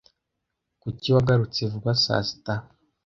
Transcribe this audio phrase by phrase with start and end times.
[0.81, 2.53] Kuki wagarutse vuba saa sita?